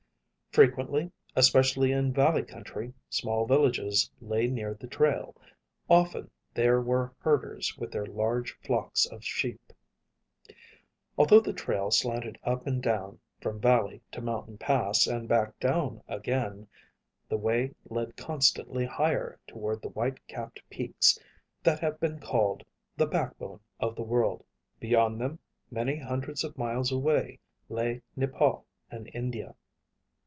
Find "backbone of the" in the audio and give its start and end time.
23.07-24.03